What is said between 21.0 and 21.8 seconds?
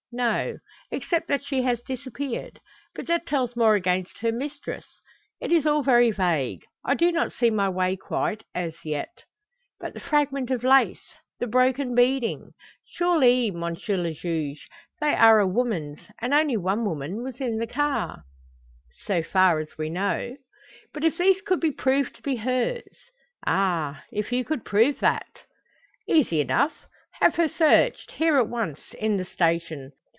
if these could be